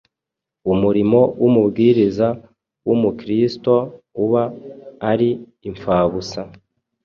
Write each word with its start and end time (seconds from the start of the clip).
umurimo 0.73 1.19
w’umubwiriza 1.41 2.27
w’umukristo 2.89 3.73
uba 4.23 4.43
ari 5.11 5.29
imfabusa. 5.69 6.41